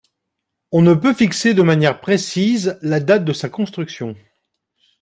[0.71, 4.15] On ne peut fixer de manière précise la date de sa construction.